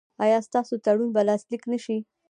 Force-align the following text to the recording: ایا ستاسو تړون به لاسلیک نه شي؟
ایا 0.23 0.37
ستاسو 0.47 0.73
تړون 0.85 1.09
به 1.15 1.21
لاسلیک 1.27 1.63
نه 1.71 1.77
شي؟ 1.83 1.97